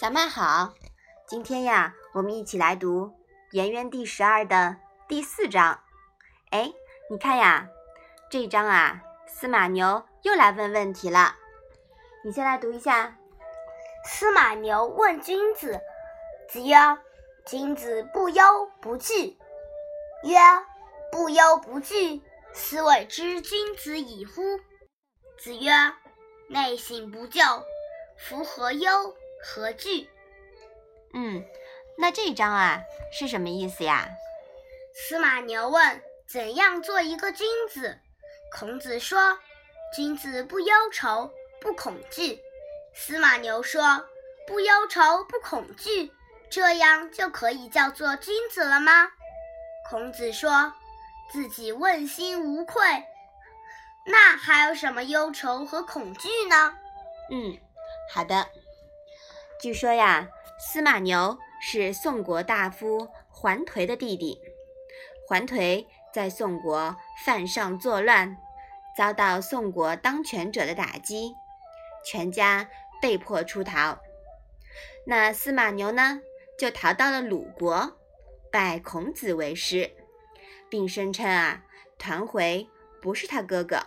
[0.00, 0.72] 小麦好，
[1.26, 3.08] 今天呀，我们一起来读
[3.50, 4.76] 《颜渊》第十二的
[5.06, 5.78] 第四章。
[6.52, 6.72] 哎，
[7.10, 7.68] 你看呀，
[8.30, 11.36] 这一章啊，司马牛又来问问题了。
[12.24, 13.18] 你先来读一下。
[14.06, 15.78] 司马牛问君子，
[16.48, 16.76] 子曰
[17.44, 18.42] ：“君子不忧
[18.80, 19.36] 不惧。”
[20.24, 20.38] 曰
[21.12, 22.22] ：“不忧不惧，
[22.54, 24.40] 斯谓之君子矣乎？”
[25.36, 25.70] 子曰
[26.48, 27.62] ：“内省不疚，
[28.16, 29.14] 夫何忧？
[29.42, 30.08] 何惧？”
[31.14, 31.44] 嗯，
[31.98, 32.80] 那这一章啊
[33.12, 34.08] 是什么意思呀？
[34.94, 37.98] 司马牛问：“怎样做一个君子？”
[38.56, 39.38] 孔子说
[39.94, 42.40] ：“君子不忧愁，不恐惧。”
[42.94, 44.04] 司马牛说
[44.46, 46.12] ：“不忧愁，不恐惧，
[46.50, 49.10] 这样就可以叫做君子了吗？”
[49.88, 50.72] 孔子说
[51.32, 52.82] ：“自己问心无愧，
[54.06, 56.76] 那还有什么忧愁和恐惧呢？”
[57.30, 57.56] 嗯，
[58.12, 58.46] 好的。
[59.60, 60.26] 据说呀，
[60.58, 64.40] 司马牛是宋国大夫桓颓的弟弟。
[65.28, 68.38] 桓颓在宋国犯上作乱，
[68.96, 71.34] 遭到宋国当权者的打击。
[72.02, 72.70] 全家
[73.02, 73.98] 被迫出逃，
[75.06, 76.22] 那司马牛呢，
[76.58, 77.98] 就逃到了鲁国，
[78.50, 79.90] 拜孔子为师，
[80.70, 81.62] 并声称啊，
[81.98, 82.66] 团回
[83.02, 83.82] 不是他哥哥。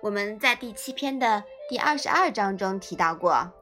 [0.00, 3.52] 我们在第七篇的第二十二章中提到过，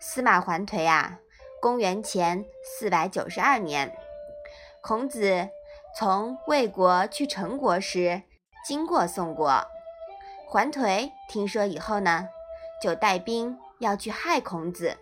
[0.00, 1.18] 司马桓颓啊，
[1.60, 3.96] 公元前四百九十二年，
[4.80, 5.48] 孔子
[5.98, 8.22] 从魏国去陈国时，
[8.66, 9.66] 经过宋国，
[10.46, 12.28] 桓颓听说以后呢。
[12.78, 14.98] 就带兵要去害孔子。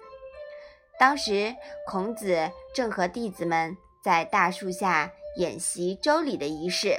[0.96, 6.96] 当时孔子正和弟子们在大树下演习周礼的仪式，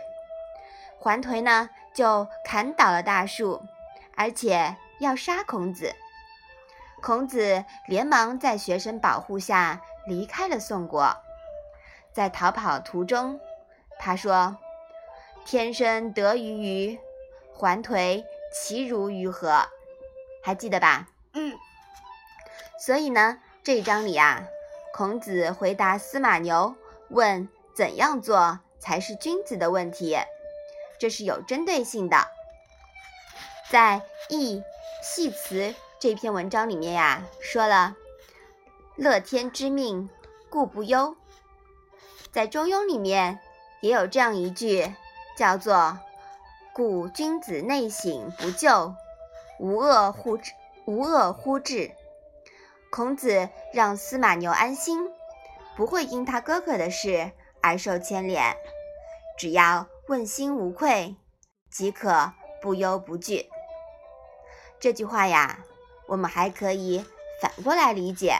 [1.00, 3.64] 桓颓呢就砍倒了大树，
[4.18, 5.96] 而且要杀孔子。
[7.06, 11.16] 孔子连忙在学生保护下离开了宋国。
[12.12, 13.40] 在逃跑途中，
[14.00, 14.58] 他说
[15.46, 17.00] ：“天生得鱼鱼，
[17.54, 19.68] 还颓其如鱼何？”
[20.42, 21.08] 还记得吧？
[21.36, 21.56] 嗯。
[22.80, 24.42] 所以呢，这一章里啊，
[24.92, 26.74] 孔子回答司马牛
[27.10, 30.18] 问怎样做才是君子的问题，
[30.98, 32.18] 这是有针对性的。
[33.70, 34.02] 在
[34.36, 34.64] 《易
[35.04, 37.96] 系辞》这篇文章里面呀，说了
[38.96, 40.10] “乐天之命，
[40.50, 41.16] 故不忧”。
[42.32, 43.40] 在《中庸》里面
[43.82, 44.94] 也有这样一句，
[45.38, 45.98] 叫做
[46.76, 48.94] “故君子内省不疚”。
[49.58, 50.52] 无恶乎至，
[50.86, 51.92] 无恶乎至。
[52.92, 55.10] 孔子让司马牛安心，
[55.78, 57.32] 不会因他哥哥的事
[57.62, 58.56] 而受牵连，
[59.38, 61.16] 只要问心无愧，
[61.72, 63.50] 即可不忧不惧。
[64.78, 65.64] 这句话呀，
[66.08, 67.04] 我们还可以
[67.42, 68.40] 反过来理解，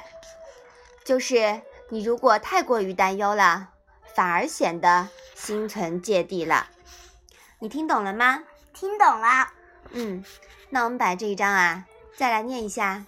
[1.04, 3.70] 就是你如果太过于担忧了，
[4.14, 6.68] 反而显得心存芥蒂了。
[7.60, 8.44] 你听懂了吗？
[8.74, 9.52] 听懂了。
[9.92, 10.24] 嗯。
[10.70, 11.86] 那我们把这一章啊，
[12.18, 13.06] 再来念一下。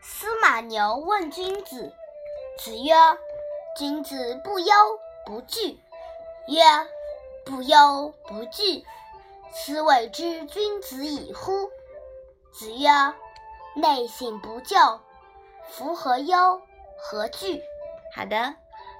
[0.00, 1.92] 司马牛问君子，
[2.58, 2.94] 子曰
[3.76, 4.72] ：“君子不忧
[5.26, 5.78] 不惧。”
[6.48, 6.62] 曰
[7.44, 8.86] ：“不忧不惧，
[9.52, 11.68] 斯谓之君子矣乎？”
[12.54, 12.88] 子曰
[13.76, 15.00] ：“内省不疚，
[15.68, 16.62] 夫何忧？
[16.96, 17.60] 何惧？”
[18.16, 18.54] 好的，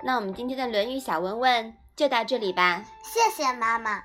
[0.04, 2.84] 那我们今天的《论语》小文文就到这里吧。
[3.02, 4.02] 谢谢妈妈。